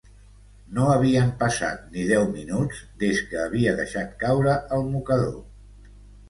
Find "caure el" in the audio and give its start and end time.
4.25-4.89